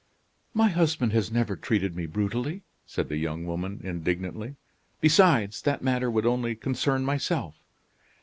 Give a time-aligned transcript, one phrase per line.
[0.55, 4.55] "My husband has never treated me brutally," said the young woman, indignantly;
[4.99, 7.59] "besides, that matter would only concern myself."